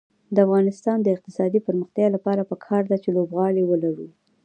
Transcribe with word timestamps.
د 0.35 0.37
افغانستان 0.45 0.97
د 1.01 1.07
اقتصادي 1.15 1.59
پرمختګ 1.67 2.07
لپاره 2.15 2.47
پکار 2.51 2.83
ده 2.91 2.97
چې 3.03 3.09
لوبغالي 3.17 3.63
ولرو. 3.67 4.07